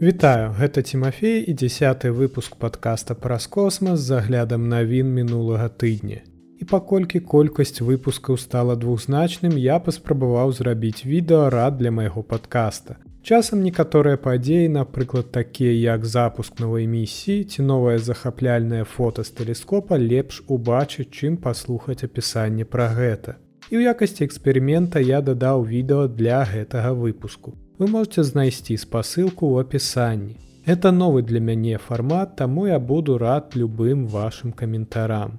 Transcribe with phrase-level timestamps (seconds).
[0.00, 6.20] Вітаю, гэта Тимофей і дзясяты выпуск подкаста праз космас з заглядам навін мінулага тыдня.
[6.60, 13.00] І паколькі колькасць выпускаў стала двухзначным, я паспрабаваў зрабіць відэо рад для майго подкаста.
[13.24, 19.96] Часам некаторыя падзеі, напрыклад, такія як запуск новай місіі ці новае захапляльнае фота з тэлескопа
[19.96, 23.40] лепш убачыць, чым паслухаць апісанне пра гэта.
[23.72, 29.60] І ў якасці эксперымента я дадаў відэо для гэтага выпуску вы можете знайсці спасылку ў
[29.60, 30.36] апісанні.
[30.66, 35.38] Это новы для мяне фармат, таму я буду рад любым вашим каментарам.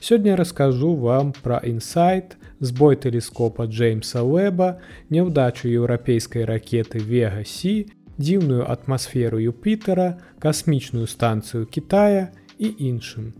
[0.00, 4.80] Сёння раскажу вам пра інсайт, збой тэлескопа Джеймса Уэба,
[5.10, 7.86] няўдачу еўрапейскай ракеты Вегасі,
[8.18, 13.32] дзіўную атмасферу Юпітера, касмічную станцыю Китая і іншым.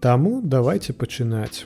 [0.00, 1.64] Таму давайте пачынаць.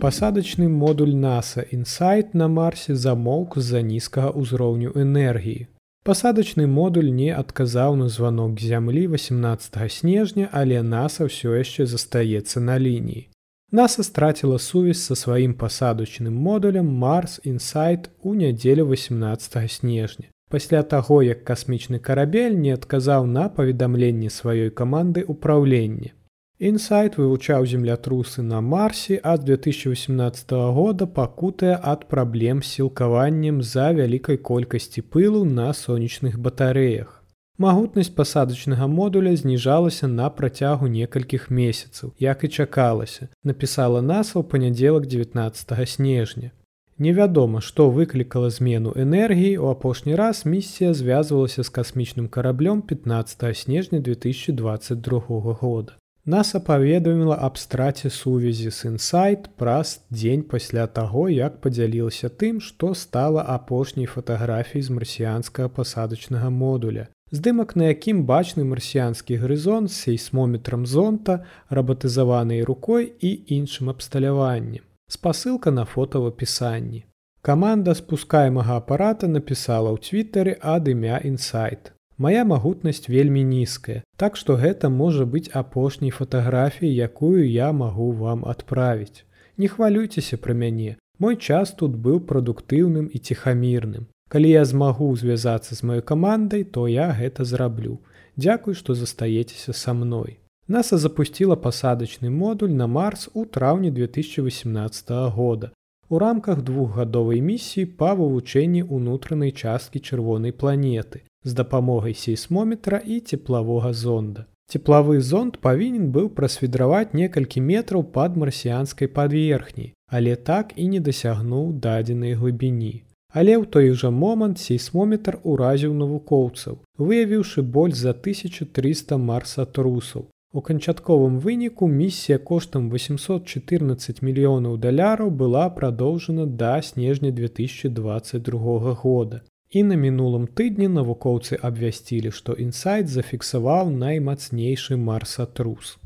[0.00, 5.66] Пасадачны модуль NASA Інсайт на марсе замоўк з-за нізкага ўзроўню энергіі.
[6.06, 12.78] Пасадачны модуль не адказаў на званок зямлі 18 снежня, але NASA ўсё яшчэ застаецца на
[12.78, 13.26] лініі.
[13.74, 20.30] NASA страціла сувязь са сваім пасадачным модулем Марс Інсайт у нядзелю 18 снежня.
[20.48, 26.14] Пасля таго, як касмічны карабель не адказаў на паведамленне сваёй каманды ўпраўлення.
[26.58, 35.02] Інсайт вывучаў землятрусы на марсе ад 2018 года пакутая ад праблем сілкаваннем за вялікай колькасці
[35.06, 37.22] пылу на сонечных батарэях.
[37.58, 45.06] Магутнасць пасадачнага модуля зніжалася на працягу некалькіх месяцаў, як і чакалася, напісала NASA ў панядзелак
[45.06, 46.50] 19 снежня.
[46.98, 54.02] Невядома, што выклікала змену энергіі, у апошні раз місія звязвалася з касмічным караблём 15 снежня
[54.02, 55.94] 2022 года.
[56.28, 62.92] NASA паведаміла аб страце сувязі з інсайт праз дзень пасля таго, як падзялілася тым, што
[62.94, 67.06] стала апошняй фатаграфій з марсіянскага пасадачнага модуля.
[67.32, 74.84] Здымак, на якім бачны марсіянскі грызон з сейсмометрам зонта, рабатызаванай рукой і іншым абсталяваннем.
[75.08, 77.04] Спасылка на фото в апісанні.
[77.40, 81.96] Каманда спускаемага апарата напісала ў твиттары ад імя інсайт.
[82.18, 88.42] Мая магутнасць вельмі нізкая, так што гэта можа быць апошняй фатаграфіяй, якую я магу вам
[88.52, 89.22] адправіць.
[89.56, 90.96] Не хвалюйцеся пра мяне.
[91.22, 94.10] Мой час тут быў прадуктыўным і ціхамірным.
[94.34, 98.00] Калі я змагу звязацца з маёй камандай, то я гэта зраблю.
[98.36, 100.38] Дзякуй, што застаецеся са мной.
[100.66, 105.70] Наса запусціла пасадачны модуль на марс у траўні 2018 года.
[106.08, 113.92] У рамках двухгадовай місіі па вывучэнні ўнутранай часткі чырвонай планеты з дапамогай сейсмометра і цеплавога
[113.92, 114.46] зонда.
[114.68, 121.72] Цеплавы зонд павінен быў прасвідраваць некалькі метраў пад марсіянскай паверхняй, але так і не дасягнуў
[121.84, 123.04] дадзенай глыбіні.
[123.32, 130.28] Але ў той жа момант сейсмометр уразіў навукоўцаў, выявіўшы больш за 1300 марсатрусаў.
[130.52, 139.42] У канчатковым выніку місія коштам 814 мільёнаў даляраў была прадоўжана да снежня 2022 года.
[139.70, 145.98] І на мінулым тыдні навукоўцы абвясцілі, што інсайт зафіксаваў наймацнейшы марсатрус.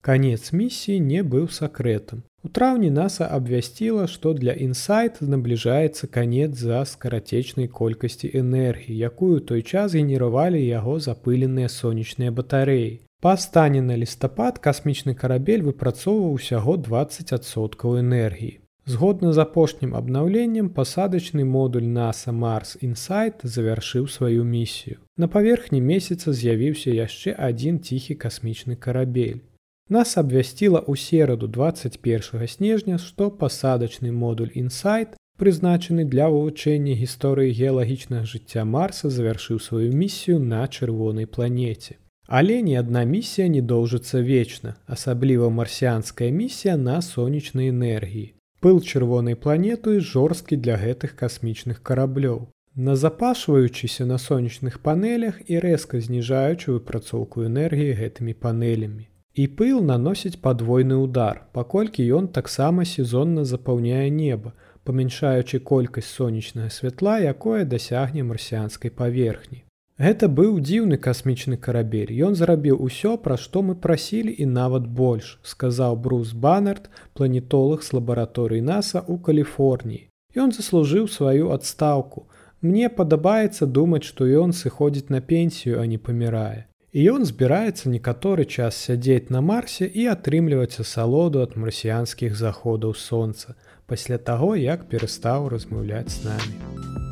[0.00, 2.22] Канец місіі не быў сакрэтам.
[2.46, 9.62] У траўні NASA абвясціла, што для інсайт набліжаецца канец за скарацечнай колькасці энергіі, якую той
[9.62, 13.02] час генеравалі яго запыленыя сонечныя батарэі.
[13.20, 18.60] Па стане на лістапад касмічны карабель выпрацоўваў усяго 20соткаў энергіі.
[18.88, 24.96] Згодна з апошнім абнаўленнем пасадачны модуль NASA Марс Інсайт завяршыў сваю місію.
[25.16, 29.44] На паверхні месяца з'явіўся яшчэ адзін ціхі касмічны карабель.
[29.92, 38.24] Нас абвясціла ў сераду 21 снежня, што пасадачны модуль Інсайт, прызначаны для вывучэння гісторыі геалагічнага
[38.24, 42.00] жыцця Марса завяршыў сваю місію на чырвонай планеце.
[42.24, 48.37] Але ні адна місія не доўжыцца вечна, асабліва марсіанская місія на сонечнай энергіі.
[48.60, 52.48] Пыл чырвонай планеты жорсткі для гэтых касмічных караблёў.
[52.74, 59.06] Назапашваючыся на сонечных панелях і рэзка зніжаючы выпрацоўку энергіі гэтымі панелямі.
[59.34, 67.18] І пыл наносіць падвойны удар, паколькі ён таксама сезонна запаўняе неба, памяншаючы колькасць сонечнага святла,
[67.22, 69.62] якое дасягне марсіанскай паверхні.
[69.98, 72.12] Гэта быў дзіўны касмічны карабель.
[72.26, 76.86] Ён зрабіў усё, пра што мы прасілі і нават больш, сказаў Брус Баннерт,
[77.18, 80.06] планетолог з лабараторыі NASAа ў Каліфорніі.
[80.38, 82.30] Ён заслужыў сваю адстаўку.
[82.62, 86.70] Мне падабаецца думаць, што ён сыходзіць на пенсію, а не памірае.
[86.94, 93.58] І ён збіраецца некаторы час сядзець на марсе і атрымліваць асалоду ад марсіянскіх заходаў сонца
[93.90, 97.07] пасля таго, як перастаў размаўляць з намі.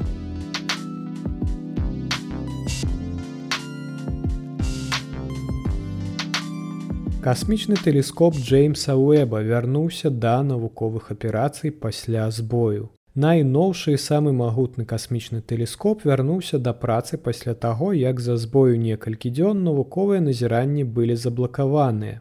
[7.26, 12.90] Касмічны тэлескоп Джеймса Уэба вярнуўся да навуковых аперацый пасля збою.
[13.24, 19.64] Найноўшы самы магутны касмічны тэлескоп вярнуўся да працы пасля таго, як за збою некалькі дзён
[19.66, 22.20] навуковыя назіранні былі заблакаваныя.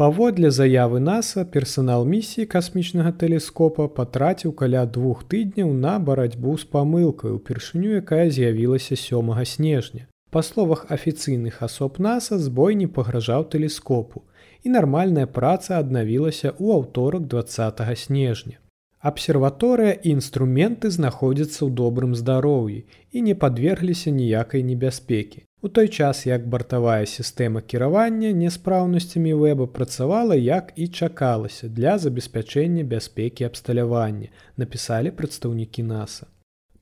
[0.00, 7.36] Паводле заявы NASAа персанал місіі касмічнага тэлескопа патраціў каля двух тыдняў на барацьбу з памылкай
[7.36, 10.08] упершыню, якая з'явілася сёмага снежня.
[10.30, 14.24] Па словах афіцыйных асоб NASAа збой не пагражаў тэлескопу
[14.62, 18.58] і нармальная праца аднавілася ў аўторак 20 снежня.
[19.00, 22.80] Абсерваторыя і інструменты знаходзяцца ў добрым здароўі
[23.12, 25.44] і не падвергліся ніякай небяспекі.
[25.62, 32.82] У той час, як бартавая сістэма кіравання няспраўнасцямі вэба працавала як і чакалася для забеспячэння
[32.82, 36.30] бяспекі абсталявання, напісалі прадстаўнікі NASAа.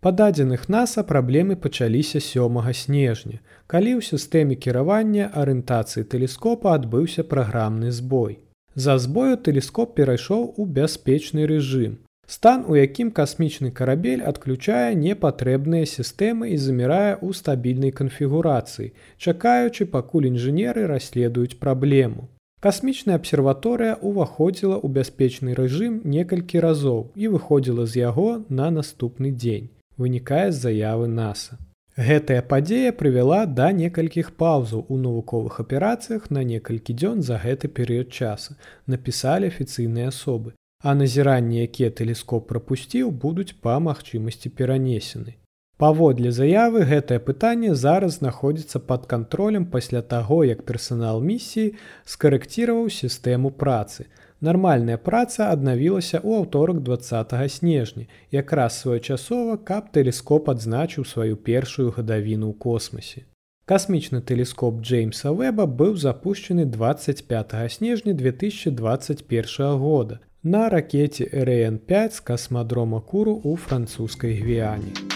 [0.00, 7.90] Па дадзеных NASAа праблемы пачаліся сёмага снежня, калі ў сістэме кіравання арыентацыі тэлескопа адбыўся праграмны
[7.90, 8.38] збой.
[8.74, 11.96] За збою тэлескоп перайшоў у бяспечны рэжым,
[12.26, 18.90] Стан, у якім касмічны карабель адключае непатрэбныя сістэмы і замірае ў стабільнай канфігурацыі,
[19.22, 22.26] чакаючы, пакуль інжынеры расследуюць праблему.
[22.66, 29.70] Касмічная абсерваторыя ўваходзіла ў бяспечны рэжым некалькі разоў і выходзіла з яго на наступны дзень,
[29.96, 31.58] вынікае з заявы NASAа.
[31.96, 38.12] Гэтая падзея прывяла да некалькіх паўзаў у навуковых аперацыях на некалькі дзён за гэты перыяд
[38.12, 40.52] часу, напісалі афіцыйныя асобы
[40.86, 45.34] а назіранні, якія тэлескоп прапусціў, будуць па магчымасці перанесены.
[45.82, 53.50] Паводле заявы гэтае пытанне зараз знаходзіцца пад кантролем пасля таго, як персанал місіі скарэкціраваў сістэму
[53.50, 54.06] працы.
[54.40, 62.52] Нармальная праца аднавілася ў аўторак 20 снежня, якраз своечасова, каб тэлескоп адзначыў сваю першую гадавіну
[62.52, 63.24] ў космосе.
[63.64, 73.00] Касмічны тэлескоп Джеймса Вэба быў запущены 25 снежня 2021 года на ракете РН5 з касмадрома
[73.00, 75.15] куру у французскай гвіяне.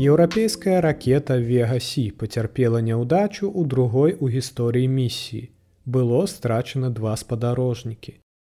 [0.00, 5.50] Еўрапейская ракета Вегасі пацярпела няўдачу ў другой у гісторыі місіі.
[5.84, 8.14] Было страчана два спадарожнікі.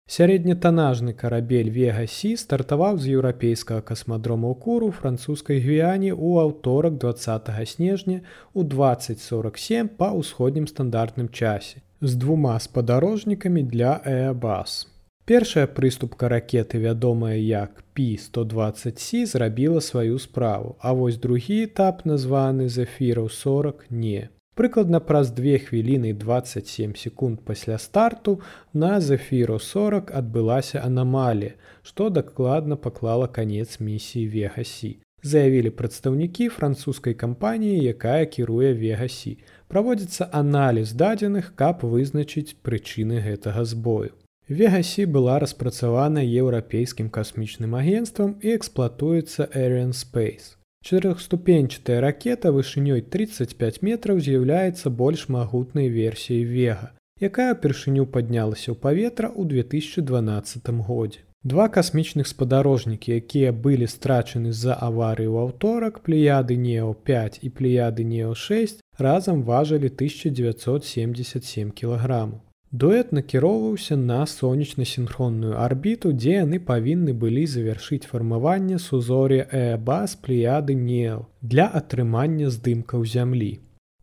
[0.05, 8.21] Сярэднетанажны карабель Вегасі стартаваў з еўрапейскага касмадрома куру французскай гвіяне ў аўторак 20 снежня
[8.53, 14.90] ў 2047 па ўсходнім стандартным часе з двума спадарожнікамі для Эабас.
[15.25, 23.29] Першая прыступка ракеты, вядомая як P120C зрабіла сваю справу, а вось другі этап названы Зефіраў
[23.29, 24.29] 40 не.
[24.55, 28.41] Прыкладна праз 2 хвіліны 27 секунд пасля старту
[28.73, 31.53] на Зефіру 40 адбылася анамалія,
[31.83, 34.97] што дакладна паклала канец місіі Вегасі.
[35.23, 39.37] Заявілі прадстаўнікі французскай кампаніі, якая кіруе Вегасі.
[39.67, 44.11] Праводзіцца аналіз дадзеных, каб вызначыць прычыны гэтага збою.
[44.51, 50.59] Вегасі была распрацавана еўрапейскім касмічным агенствам і эксплуатуецца Arian Space.
[50.83, 56.91] Чатырохступенчатая ракета вышынёй 35 метраў з'яўляецца больш магутнай версіяй вега,
[57.23, 61.23] якая ўпершыню паднялася ў паветра ў 2012 годзе.
[61.47, 68.83] Два касмічных спадарожнікі, якія былі страчаны з-за аварыі ў аўторак плеяды Нео5 і плеяды Нео6
[68.99, 72.43] разам важылі 1977 кілаграмаў.
[72.71, 81.27] Дуэт накіроўваўся на сонечна-сінхронную арбіту, дзе яны павінны былі завяршыць фармаванне сузор'я Эабас плеяды Нео
[81.41, 83.59] для атрымання здымкаў зямлі.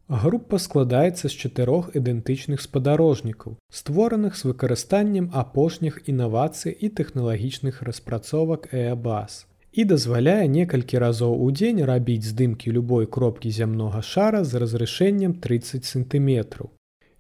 [0.09, 9.47] Група складаецца з чатырох ідэнтычных спадарожнікаў, створаных з выкарыстаннем апошніх інавацый і тэхналагічных распрацовак Эабас
[9.73, 15.85] і дазваляе некалькі разоў у дзень рабіць здымкі любой кропкі зямнога шара з разрашэннем 30
[15.85, 16.73] сантыметраў.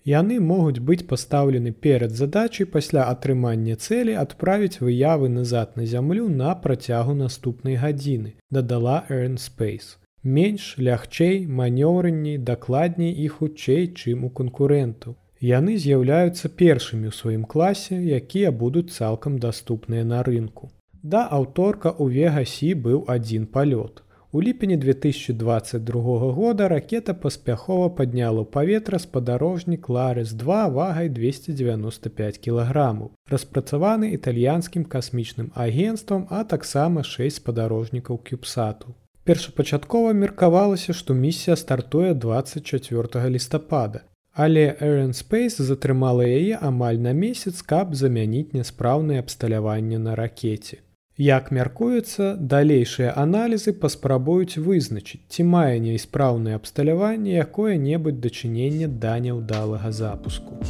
[0.08, 6.54] Яны могуць быць пастаўлены перад задачай пасля атрымання цэлі адправіць выявы назад на зямлю на
[6.66, 9.98] працягу наступнай гадзіны, дадала Эрнспейс.
[10.22, 15.18] Менш, лягчэй, манёўранней, дакладней і хутчэй, чым у канкурэнтаў.
[15.40, 20.72] Яны з'яўляюцца першымі ў сваім класе, якія будуць цалкам даступныя на рынку.
[21.02, 24.02] Да аўторка ў Вегасі быў адзін палёт.
[24.38, 26.00] У ліпені 2022
[26.32, 36.30] года ракета паспяхова падняла ў паветра спадарожнік Ларыс-2 вагай 295 кілаграмаў, распрацаваны італьянскім касмічным агенствам,
[36.30, 38.94] а таксама 6 спадарожнікаў кюбсату.
[39.26, 44.06] Першапачаткова меркавалася, што місія стартуе 24 лістапада.
[44.30, 50.78] Але Airspace затрымала яе амаль на месяц, каб замяніць няспраўнае абсталяванне на ракете.
[51.18, 60.62] Як мяркуецца, далейшыя аналізы паспрабуюць вызначыць, ці мае неіспраўнае абсталяванне якое-небудзь дачыненне да няўдалага запуску.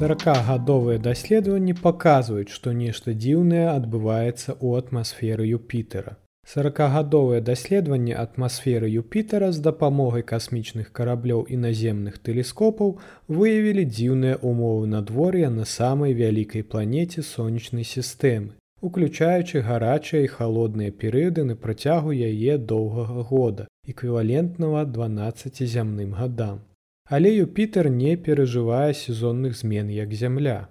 [0.00, 6.16] 40гадовыя даследаванні паказваюць, што нешта дзіўнае адбываецца ў атмасферы Юпітера.
[6.52, 12.96] 40гадовыя даследаванні атмасферы Юпітера з дапамогай касмічных караблёў і наземных тэлескопаў
[13.28, 21.46] выявілі дзіўныя ўмовы надвор'я на самай вялікай планеце сонечнай сістэмы, уключаючы гарачыя і халодныя перыяды
[21.52, 26.60] на працягу яе доўгага года, эквівалентнага 12 зямным гадам
[27.12, 30.68] але Юпітер не перажывае сезонных змен як зямля.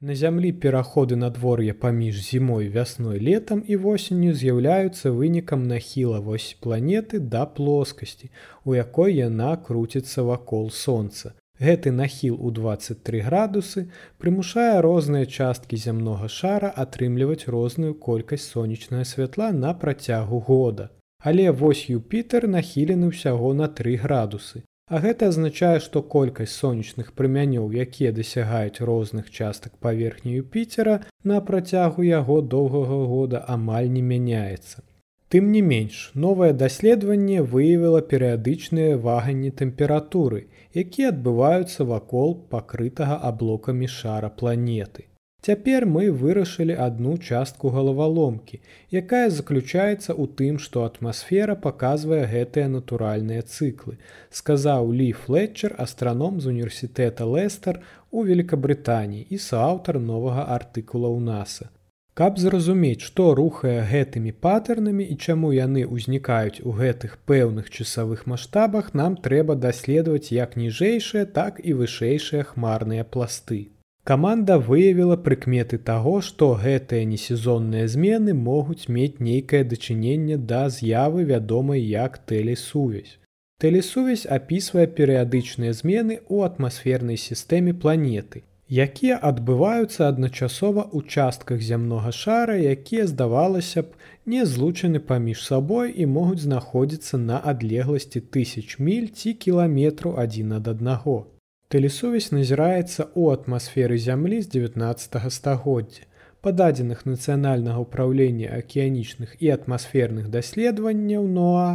[0.00, 7.18] На зямлі пераходы надвор'я паміж зімой вясной летам і восенню з'яўляюцца вынікам нахіла вось планеты
[7.18, 8.30] да плоскасці,
[8.64, 11.34] у якой яна круціцца вакол сонца.
[11.58, 13.90] Гэты нахіл у 23 градусы
[14.22, 20.90] прымушае розныя часткі зямнога шара атрымліваць розную колькасць сонечнага святла на працягу года.
[21.18, 24.62] Але вось Юпітер нахілены ўсяго на 3 градусы.
[24.88, 32.06] А гэта азначае, што колькасць сонечных прымянёў, якія дасягаюць розных частак паверхні Юпітера на працягу
[32.08, 34.80] яго доўгага года амаль не мяняецца.
[35.28, 40.40] Тым не менш, новае даследаванне выявіла перыядычныя ваганні тэмпературы,
[40.84, 45.04] якія адбываюцца вакол пакрытага аблокамі шара планеты.
[45.46, 48.58] Цяпер мы вырашылі адну частку галаваломкі,
[49.00, 53.94] якая заключаецца ў тым, што атмасфера паказвае гэтыя натуральныя цыклы,
[54.40, 57.80] сказаў Лі Флетчер астраном з універсітэта Лестер
[58.10, 61.70] у Великабрытаніі і сааўтар новага артыкула ў NASAа.
[62.18, 68.90] Каб зразумець, што рухае гэтымі патэрнамі і чаму яны ўзнікаюць у гэтых пэўных часавых маштабах,
[69.00, 73.60] нам трэба даследаваць як ніжэйшыя, так і вышэйшыя хмарныя пласты.
[74.08, 81.82] Каманда выявіла прыкметы таго, што гэтыя несезонныя змены могуць мець нейкае дачыненне да з'явы вядомай
[81.82, 83.18] як тэлесувязь.
[83.60, 88.44] Тэлесувязь апісвае перыядычныя змены ў атмасфернай сістэме планеты,
[88.88, 93.92] якія адбываюцца адначасова ў частках зямнога шара, якія, здавалася б,
[94.24, 100.78] не злучаны паміж сабой і могуць знаходзіцца на адлегласці тысяч міль ці кіламетру адзін ад
[100.78, 101.26] аднаго.
[101.68, 106.06] Тэлесувязь назіраецца ў атмасферы зямлі з 19 стагоддзя.
[106.40, 111.66] Па дадзеных нацыянальнага ўправлення акіянічных і атмасферных даследаванняў НОА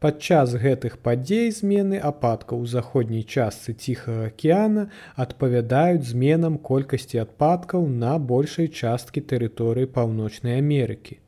[0.00, 4.86] падчас гэтых падзей змены ападкаў у заходняй частцы ціхага акеана
[5.26, 11.18] адпавядаюць зменам колькасці адпадкаў на большай часткі тэрыторыі паўночнай Амерыкі.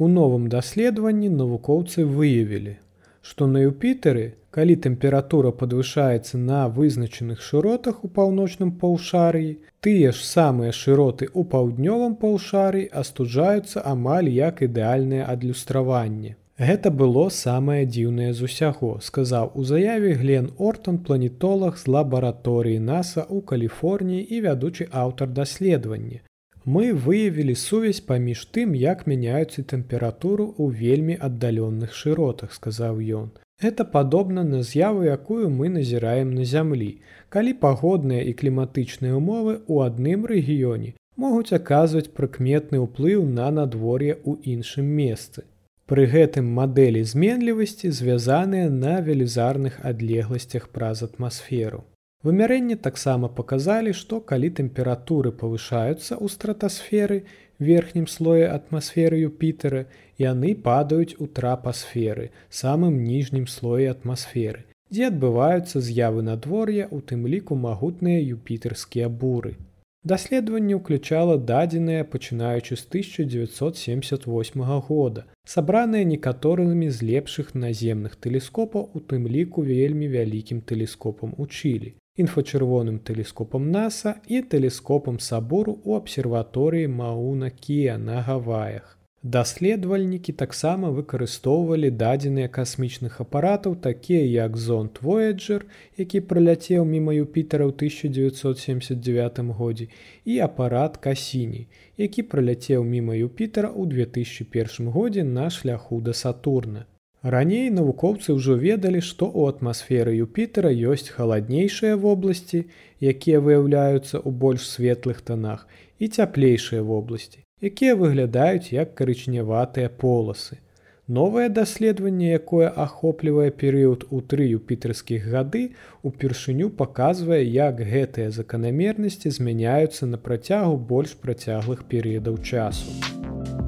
[0.00, 2.78] У новым даследаванні навукоўцы выявілі,
[3.20, 9.56] што на Юпітары, калі тэмпература падвышаецца на вызначаных шыротах у паўночным паўшарыі,
[9.86, 16.36] тыя ж самыя шыроты ў паўднёвым паўшарый астуджаюцца амаль як ідэальнае адлюстраванне.
[16.66, 23.26] Гэта было самае дзіўнае з усяго, сказаў у заяве Глен Ортон планетолог з лабараторыі NASAа
[23.26, 26.22] ў Каліфорніі і вядучы аўтар даследавання.
[26.64, 33.34] Мы выявілі сувязь паміж тым, як мяняюцца тэмпературу ў вельмі аддаленных шыротах, сказаў ён.
[33.62, 36.90] Гэта падобна на з'яву, якую мы назіраем на зямлі,
[37.28, 44.58] калі пагодныя і кліматычныя ўмовы ў адным рэгіёне могуць аказваць прыкметны ўплыў на надвор'е ў
[44.58, 45.46] іншым месцы.
[45.86, 51.84] Пры гэтым мадэлі зменлівасці звязаныя на велізарных адлегласцях праз атмасферу.
[52.24, 57.18] Вымярэнні таксама паказалі, што калі тэмпературы павышаюцца ў стратасферы
[57.58, 59.86] верхнім слое атмасферы Юпітера,
[60.18, 67.54] яны падаюць у трапасферы, самым ніжнім слое атмасферы, дзе адбываюцца з'явы надвор'я, у тым ліку
[67.54, 69.56] магутныя юпітарскія буры.
[70.04, 79.26] Даследаванне ўключала дадзеныя пачынаючы з 1978 года, сабраныя некаторымі з лепшых наземных тэлескопаў, у тым
[79.26, 87.50] ліку вельмі вялікім тэлескопам у Чылі інфачырвоным тэлескопам NASAа і тэлескопам сабору ў абсерваторыі Мауна
[87.50, 88.94] Кія на Гаваях.
[89.24, 95.64] Даследавальнікі таксама выкарыстоўвалі дадзеныя касмічных апаратаў, такія як зонт Voyager,
[95.96, 99.88] які праляцеў міма Юпітера ў 1979 годзе
[100.24, 101.66] і апарат Касіні,
[101.96, 106.84] які праляцеў міма Юпітера ў 2001 годзе на шляху да Сатурна.
[107.24, 112.66] Раней навукоўцы ўжо ведалі, што ў атмасферы Юпітера ёсць халаднейшыя вобласці,
[113.00, 115.64] якія выяўляюцца ў больш светлых танах
[115.98, 120.60] і цяплейшыя вобласці якія выглядаюць як карычневатыя поласы.
[121.06, 125.64] Новае даследаванне, якое ахоплівае перыяд у тры юпітарскіх гады,
[126.02, 133.63] упершыню паказвае, як гэтыя заканамернасці змяняюцца на працягу больш працяглых перыядаў часу.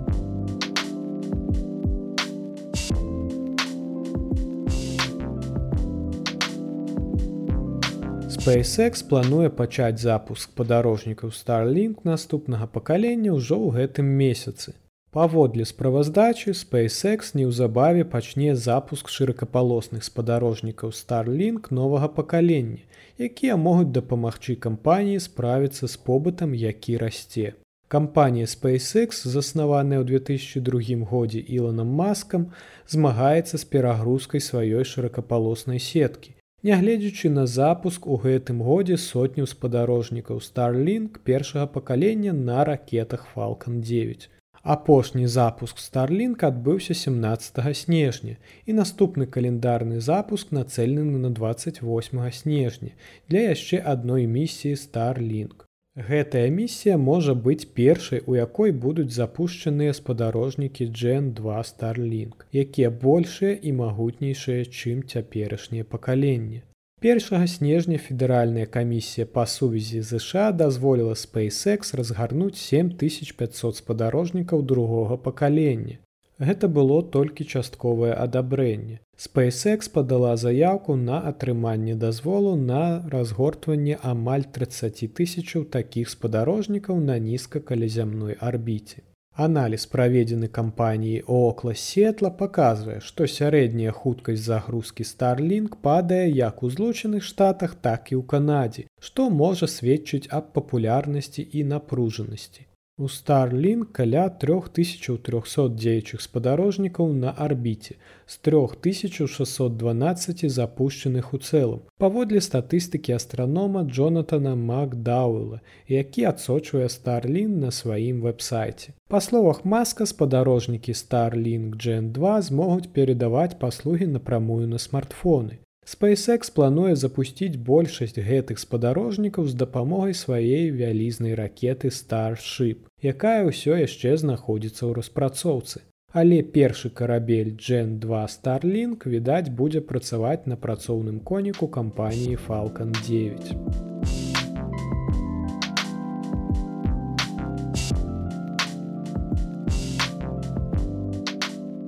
[8.46, 14.74] SpaceX плануе пачаць запуск падарожнікаў Starlink наступнага пакалення ўжо ў гэтым месяцы.
[15.10, 22.86] Паводле справаздачы SpaceX неўзабаве пачне запуск шыракапалосных спадарожнікаў Starlink новага пакалення,
[23.18, 27.58] якія могуць дапамагчы кампаніі справіцца з побытам, які расце.
[27.90, 32.54] Кампанія SpaceX, заснаваная ў 2002 годзе Іланам маскам,
[32.86, 41.18] змагаецца з перагрузкай сваёй шыракапалоснай сеткі Нягледзячы на запуск у гэтым годзе сотню спадарожнікаў Starlink
[41.28, 44.30] першага пакалення на ракетах Falалcon 9.
[44.62, 52.96] Апошні запуск Starlink адбыўся 17 снежня і наступны календарны запуск нацэлены на 28 снежня
[53.28, 55.65] для яшчэ адной місіі Starlink.
[55.96, 63.56] Гэтая місія можа быць першай, у якой будуць запушчаныя спадарожнікі Джен 2 Starlink, якія большыя
[63.56, 66.60] і магутнейшыя, чым цяперашнія пакаленні.
[67.00, 75.96] Першага снежня федэральная камісія па сувязі ЗША дазволіла SpaceX разгарнуць 7500 спадарожнікаў другога пакалення.
[76.38, 79.00] Гэта было толькі частковае адабрэнне.
[79.16, 88.36] SpaceX падала заявку на атрыманне дазволу на разгортванне амаль 30 тысячаў такіх спадарожнікаў на нізкакалязямной
[88.38, 89.00] арбіце.
[89.36, 97.24] Аналіз праведзены кампаніяй Окла сетла паказвае, што сярэдняя хуткасць загрузкі Starlink падае як у злучаных
[97.24, 102.64] штатах, так і ў Канадзе, што можа сведчыць аб папулярнасці і напружанасці.
[102.98, 111.82] У Starlink каля 3300 дзеючых спадарожнікаў на арбіце з 3612 запущенных у цэлым.
[112.00, 118.96] Паводле статыстыкі астранома Джонатана Макдаула, які адсочвае Starlink на сваім вэб-сайце.
[119.12, 125.60] Па словах маска спадарожнікі Starlink Gen 2 змогуць перадаваць паслугі напрамую на смартфоны.
[125.86, 134.18] SpaceX плануе запусціць большасць гэтых спадарожнікаў з дапамогай сваей вялізнай ракеты Starship, якая ўсё яшчэ
[134.18, 135.86] знаходзіцца ў распрацоўцы.
[136.10, 144.25] Але першы карабель Gen 2 Starlink відаць будзе працаваць на працоўным коніку кампаніі Falалcon 9.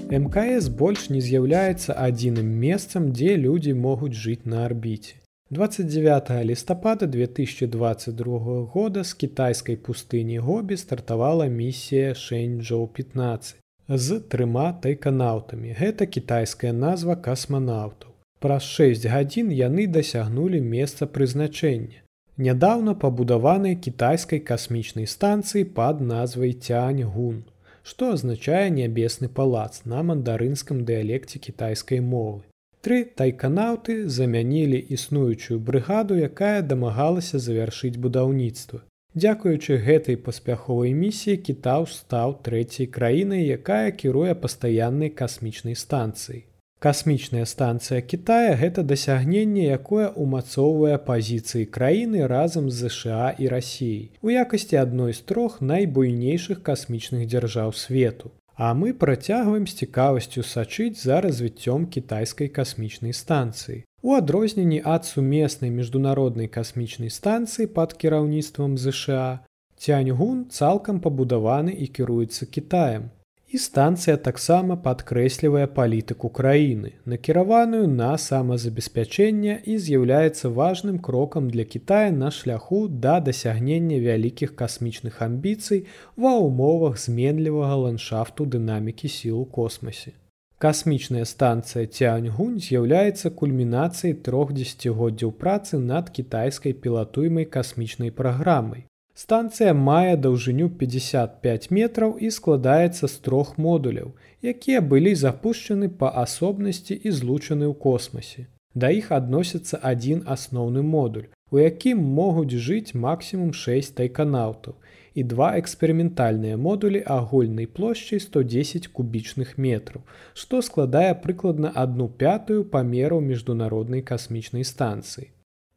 [0.08, 5.16] Мкс больш не з'яўляецца адзіным месцам дзе людзі могуць жыць на арбіце.
[5.50, 8.38] 29 лістапада 2022
[8.72, 13.56] года з кітайскай пустыні гобі стартавала місія шэньчжоу 15
[13.88, 18.12] з трыма тайканаўтамі гэта кітайская назва касманаўтаў.
[18.40, 22.04] Праз 6 гадзін яны дасягнулі месца прызначэння
[22.48, 27.44] нядаўна пабудаванай кітайскай касмічнай станцыі пад назвай цянь гун
[27.88, 32.42] што азначае нябесны палац на мандарынскім дыялекце кітайскай мовы.
[32.86, 38.84] Тры тайканаўты замянілі існуючую брыгаду, якая дамагалася завяршыць будаўніцтва.
[39.18, 46.44] Дзякуючы гэтай паспяховай місіі кітаў стаў трэцяй краінай, якая кіруе пастаяннай касмічнай станцыі.
[46.78, 54.30] Касмічная станцыя Китая гэта дасягненне, якое ўмацоўвае пазіцыі краіны разам з ЗША і рассіяй у
[54.30, 58.30] якасці адной з трох найбуйнейшых касмічных дзяржаў свету.
[58.54, 63.82] А мы працягваем з цікавасцю сачыць за развіццём кітайскай касмічнай станцыі.
[64.02, 69.42] У адрозненні ад сумеснай міжнароднай касмічнай станцыі пад кіраўніцтвам ЗША,
[69.78, 73.10] Цяньгун цалкам пабудаваны і кіруецца Китаем.
[73.48, 82.10] І станцыя таксама падкрэслівае палітыку краіны, накіраваную на самазабеспячэнне і з'яўляецца важным крокам для Китая
[82.16, 85.80] на шляху да дасягнення вялікіх касмічных амбіцый
[86.24, 90.12] ва ўмовах зменлівага ландшафту дынамікі сіл у космосе.
[90.58, 98.84] Касмічная станцыя Цяньгунь з'яўляецца кульмінацыяй трох дзесяцігоддзяў працы над кітайскай пілатуймай касмічнай праграмай
[99.18, 104.12] Станцыя мае даўжыню 55 метраў і складаецца з трох модуляў,
[104.50, 108.44] якія былі запушчаны па асобнасці і злучаны ў космасе.
[108.74, 114.76] Да іх адносіцца адзін асноўны модуль, у якім могуць жыць максімум 6 тайканаўтаў
[115.18, 120.04] і два эксперыментальныя модулі агульнай плошчай 110 кубічных метраў,
[120.34, 125.26] што складае прыкладна адну пятую памераў міжнароднай касмічнай станцыі.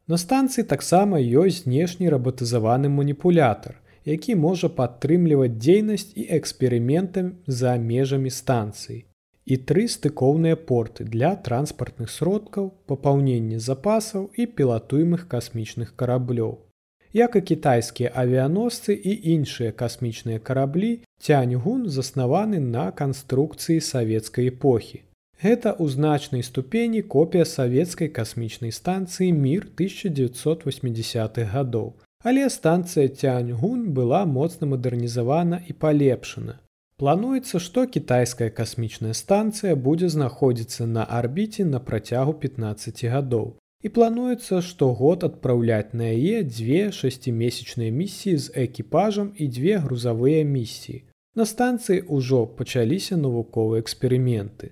[0.08, 8.30] На станцыі таксама ёсць знешні рабатызаваны маніпулятар, які можа падтрымліваць дзейнасць і эксперыментам за межамі
[8.30, 9.04] станцыі.
[9.44, 16.58] І тры стыкоўныя порты для транспартных сродкаў, папаўнення запасаў і пілатуемых касмічных караблёў.
[17.12, 25.02] Як і кітайскія авіяносцы і іншыя касмічныя караблі, цяньгун заснаваны на канструкцыі савецкай эпохі.
[25.42, 31.88] Гэта ў значнай ступені копія савецкай касмічнай станцыі мір 1980-х гадоў.
[32.22, 36.54] Але станцыя Цяньгунь была моцна мадэрнізавана і палепшана.
[37.02, 43.48] Плануецца, што кітайская касмічная станцыя будзе знаходзіцца на арбіце на працягу 15 гадоў.
[43.82, 51.02] І плануецца штогод адпраўляць на яе дзве шасцімесячныя місіі з экіпажам і дзве грузавыя місіі.
[51.34, 54.70] На станцыі ўжо пачаліся навуковыя эксперыменты.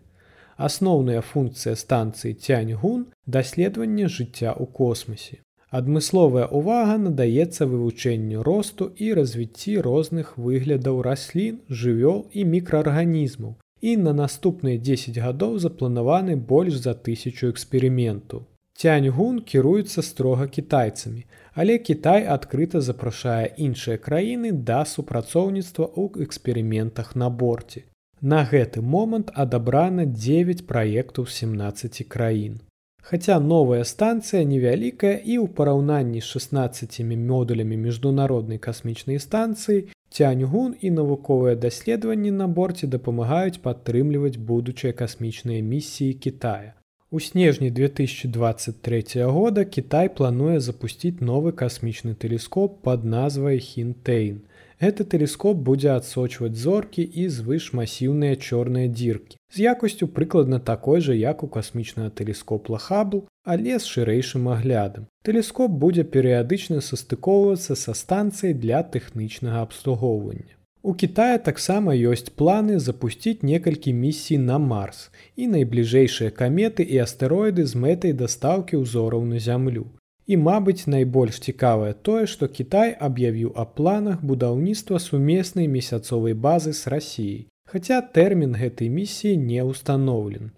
[0.66, 5.40] Асноўная функцыя станцыі Цяньгун даследаванне жыцця ў космосе.
[5.78, 13.56] Адмысловая ўвага надаецца вывучэнню росту і развіцці розных выглядаў раслін, жывёл і мікраарганізмаў.
[13.80, 18.44] І на наступныя 10 гадоў запланаваны больш за тысячу эксперыменту.
[18.76, 27.30] Цяньгун кіруецца строга кітайцамі, але Кітай адкрыта запрашае іншыя краіны да супрацоўніцтва ў эксперыментах на
[27.30, 27.84] борце.
[28.22, 32.58] На гэты момант адабрана 9 праектаў 17 краін.
[33.02, 40.90] Хаця новая станцыя невялікая і ў параўнанні з 16 модулямі міжнароднай касмічнай станцыі цяньгун і
[40.90, 46.76] навуковыя даследаванні на борце дапамагаюць падтрымліваць будучыя касмічныя місіі Китая.
[47.12, 54.36] У снежні 2023 года Кітай плануе запусціць новы касмічны тэлескоп пад назвай Хінтэйн.
[54.78, 61.42] Гэты тэлескоп будзе адсочваць зоркі і звышмасіўныя чорныя дзіркі з якасцю прыкладна такой жа як
[61.42, 65.10] у касмічнага тэлескопла хабл, але з шырэйшым аглядам.
[65.26, 70.59] Тэлескоп будзе перыядычна састыкоўвацца са станцыяй для тэхнічнага абслугоўвання.
[70.82, 75.00] У Китае таксама ёсць планы запусціць некалькі місій на марс
[75.36, 79.84] і найбліжэйшыя каметы і астэроіды з мэтай дастаўкі ўзораў на зямлю.
[80.24, 86.88] І, мабыць, найбольш цікавае тое, што Кітай аб'явіў аб планах будаўніцтва сумеснай месяцовай базы з
[86.94, 87.46] рассіяй.
[87.68, 90.50] Хаця тэрмін гэтай місіі не ўстаноўлен.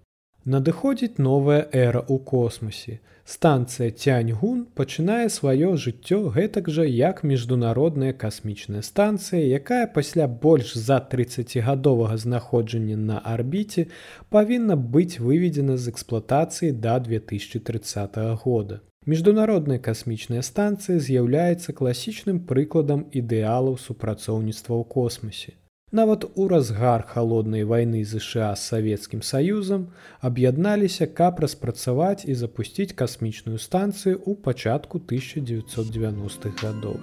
[0.44, 3.00] Надыходзіць новая эра ў космосе.
[3.24, 10.98] Станцыя Цяньгун пачынае сваё жыццё гэтак жа як міжнародная касмічная станцыя, якая пасля больш за
[10.98, 13.86] 30гадовага знаходжання на арбіце
[14.28, 18.80] павінна быць выведзена з эксплуатацыі да 2030 года.
[19.06, 25.54] Міжнародная касмічная станцыя з'яўляецца класічным прыкладам ідэалаў супрацоўніцтва ў космосе.
[25.92, 29.82] Нават у разгар халоднай вайны ЗША з савецкім саюзам
[30.28, 36.96] аб'ядналіся, каб распрацаваць і запусціць касмічную станцыю ў пачатку 1990-х гадоў.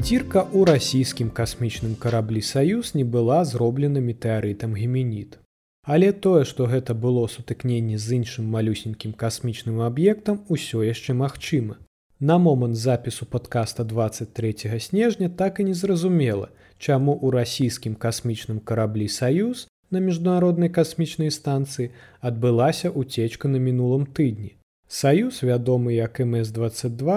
[0.00, 5.42] Дзірка ў расійскім касмічным караблі саюз не была зроблена метэарытам геменіт.
[5.82, 11.82] Але тое, што гэта было сутыкненне з іншым малюсенькім касмічным аб'ектам усё яшчэ магчыма.
[12.20, 19.66] На момант запісу падкаста 23 снежня так і незразумела, чаму ў расійскім касмічным караблі саюз
[19.90, 21.90] на міжнароднай касмічнай станцыі
[22.20, 24.54] адбылася ўцечка на мінулым тыдні.
[24.92, 27.14] Саюз, вядомы як МС22,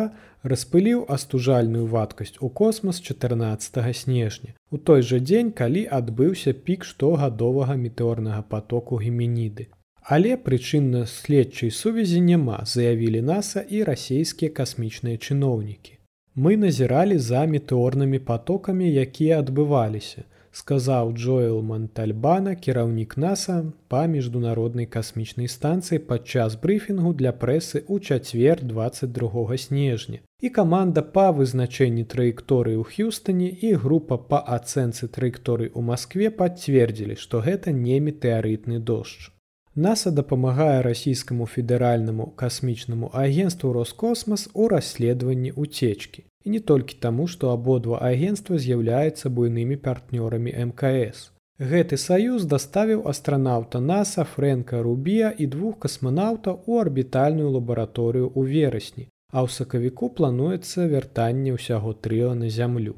[0.47, 4.53] распыліў астужальную вадкасць у космас 14 снежня.
[4.71, 9.67] У той жа дзень, калі адбыўся пік штогадовага метэорнага потоку геменіды.
[10.15, 15.99] Але прычынна-следчай сувязі няма, заявілі NASAа і расійскія касмічныя чыноўнікі.
[16.35, 20.23] Мы назіралі за метэорнымі потокамі, якія адбываліся
[20.55, 28.63] сказаў Джоэл Мантальбана, кіраўнік NASAа па міжнароднай касмічнай станцыі падчас брыфінгу для прэсы ў чацвер
[28.63, 30.19] 22 снежня.
[30.39, 37.19] І каманда па вызначэнні траекторыі ў Х'юстане і група па ацэнцы траекторый у Маскве пацвердзілі,
[37.19, 39.31] што гэта не метэарытны дождж.
[39.75, 47.51] NASAа дапамагае расійскаму федэральнаму касмічнаму агенству Роскосмас у расследаванні ўцечкі і не толькі таму, што
[47.51, 51.31] абодва агенства з'яўляюцца буйнымі партнёрамі мкс.
[51.71, 59.07] Гэты саюз даставіў астранаўта NASAа Фрэнка Рубія і двух касманаўтаў у арбітальную лабараторыю ў верасні,
[59.31, 62.95] а ў сакавіку плануецца вяртанне ўсяго трыла на зямлю.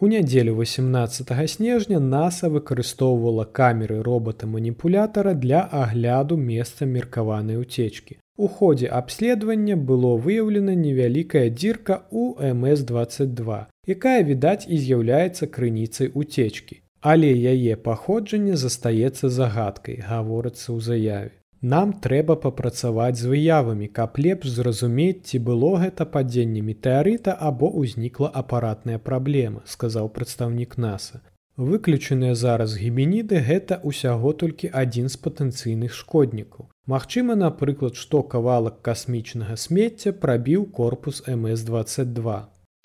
[0.00, 8.18] У нядзелю 18 снежня NASAа выкарыстоўвала камеры робата-маніпулятара для агляду месца меркаванай уцечкі.
[8.40, 13.58] У ходзе абследавання было выяўлена невялікая дзірка ў МС22,
[13.94, 16.80] якая відаць і з'яўляецца крыніцай уцечкі.
[17.12, 21.36] Але яе паходжанне застаецца загадкай, гаворыцца ў заяве.
[21.60, 28.32] Нам трэба папрацаваць з выявамі, каб лепш зразумець, ці было гэта падзенне метэарыта або ўзнікла
[28.42, 31.20] апаратная праблема, сказаў прадстаўнік NASAа.
[31.60, 36.70] Выключаныя зараз гібеніды гэта ўсяго толькі адзін з патэнцыйных шкоднікаў.
[36.88, 42.36] Магчыма, напрыклад, што кавалак касмічнага смецця прабіў корпус МС22.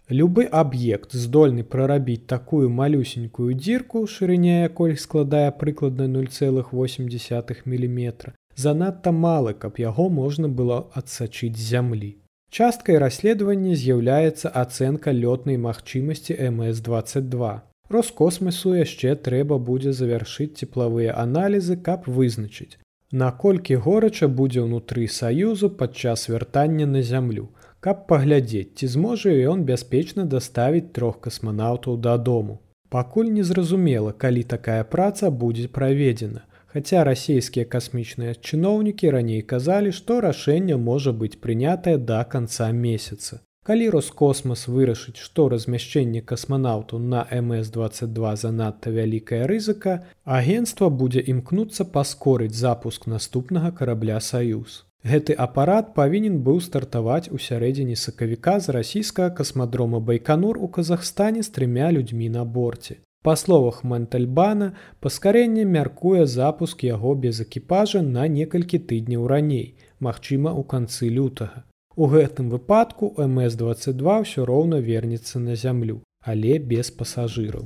[0.10, 9.54] Любы аб'ект здольны прарабіць такую малюсенькую дзірку, шырыня якой складае прыкладна 0,8 мм, занадта малы,
[9.54, 12.12] каб яго можна было адсачыць з зямлі.
[12.52, 17.54] Часткай расследавання з'яўляецца ацэнка лётнай магчымасці МС22.
[17.90, 22.78] Роскосмасу яшчэ трэба будзе завяршыць цеплавыя аналізы, каб вызначыць.
[23.12, 27.46] Наколькі горача будзе ўнутры саюзу падчас вяртання на зямлю,
[27.80, 32.60] каб паглядзець, ці зможа ён бяспечна даставіць трох касманаўтаў дадому.
[32.90, 36.46] Пакуль незразумела, калі такая праца будзе праведзена.
[36.74, 43.45] Хаця расійскія касмічныя чыноўнікі раней казалі, што рашэнне можа быць прынятае да канца месяца.
[43.66, 49.96] Калі Роскосмас вырашыць, што размяшчэнне касманаўту на МС22 занадта вялікая рызыка,
[50.38, 54.78] агенцтва будзе імкнуцца паскорыць запуск наступнага карабля Саюз.
[55.02, 61.50] Гэты апарат павінен быў стартаваць у сярэдзіне сакавіка з расійскага касмадрома Байканур у Казахстане з
[61.58, 63.02] трымя людзьмі на борце.
[63.26, 70.62] Па словах Мэнтальбана, паскарэнне мяркуе запуск яго без экіпажа на некалькі тыдняў раней, магчыма, у
[70.62, 71.66] канцы лютага.
[71.98, 77.64] У гэтым выпадку МС22 ўсё роўна вернецца на зямлю, але без пасажыраў.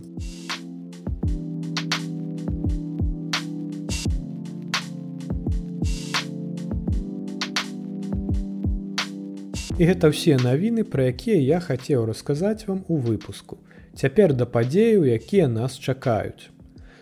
[9.79, 13.57] І гэта ўсе навіны, пра якія я хацеў расказаць вам у выпуску.
[13.97, 16.53] Цяпер да падзеяў, якія нас чакаюць.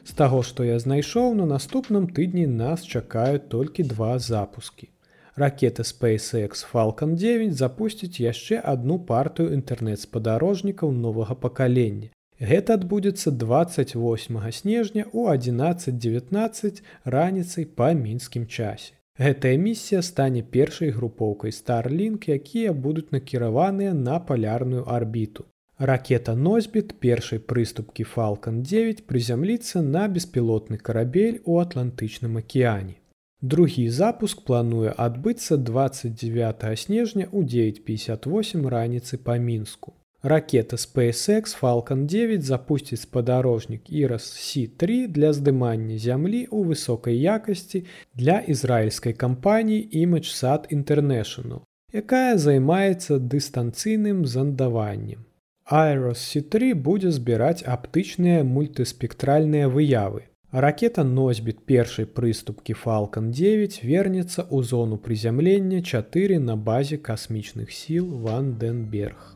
[0.08, 4.96] З таго, што я знайшоў на наступным тыдні нас чакаюць толькі два запускі.
[5.38, 12.10] Ракета SpaceX Falалcon 9 запусціць яшчэ адну партыю інтэрнэт-спадарожнікаў новага пакалення.
[12.42, 18.98] Гэта адбудзецца 28 снежня ў 11-19 раніцай па мінскім часе.
[19.22, 25.46] Гэтая місія стане першай групоўкай Starлink, якія будуць накіраваныя на палярную арбіту.
[25.78, 32.98] Ракета носьбіт першай прыступкі Falалcon 9 прызямліцца на беспілотны карабель у атлантычным акіяне.
[33.42, 39.94] Другі запуск плануе адбыцца 29 снежня ў 958 раніцы па мінску.
[40.24, 47.86] Ракета SpaceX Falалcon 9 запусціць спадарожнік Ірас C3 для здымання зямлі ў высокай якасці
[48.18, 51.62] для ізраільскай кампаніі ImageSat International,
[51.94, 55.30] якая займаецца дыстанцыйным зандаваннем.
[55.70, 60.26] Айрос C3 будзе збіраць аптычныя мультыспектральныя выявы.
[60.52, 68.08] Ракета носьбіт першай прыступкі Falалcon 9 вернецца ў зону прызямлення 4 на базе касмічных сіл
[68.24, 69.36] Ванденберг.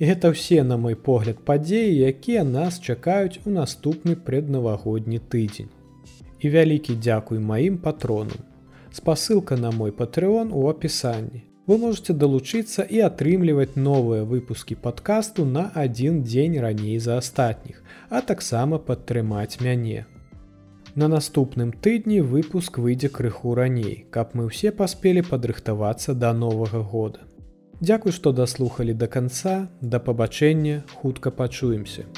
[0.00, 5.68] І гэта ўсе на мой погляд падзеі, якія нас чакаюць у наступны преднавагодні тыдзень.
[6.40, 8.40] І вялікі дзякуй маім патронам.
[8.88, 15.68] Спасылка на мой патрыон у апісанні вы можете далучыцца і атрымліваць новыя выпускі падкасту на
[15.82, 17.76] адзін дзень раней за астатніх,
[18.08, 20.02] а таксама падтрымаць мяне.
[20.96, 27.22] На наступным тыдні выпуск выйдзе крыху раней, каб мы ўсе паспелі падрыхтавацца да новага года.
[27.78, 32.10] Дзякуй, што даслухалі да канца, да пабачэння, хутка пачуемся.